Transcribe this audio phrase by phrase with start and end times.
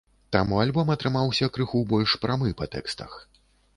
[0.35, 3.11] Таму альбом атрымаўся крыху больш прамы па тэкстах.